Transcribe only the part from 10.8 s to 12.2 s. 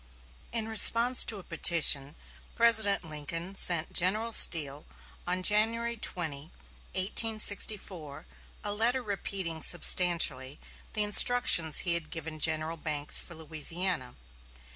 the instructions he had